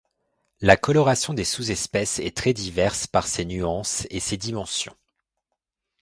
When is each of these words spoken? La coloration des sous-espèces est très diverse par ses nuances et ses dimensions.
La 0.61 0.77
coloration 0.77 1.35
des 1.35 1.45
sous-espèces 1.45 2.17
est 2.17 2.35
très 2.35 2.53
diverse 2.55 3.05
par 3.05 3.27
ses 3.27 3.45
nuances 3.45 4.07
et 4.09 4.19
ses 4.19 4.35
dimensions. 4.35 4.95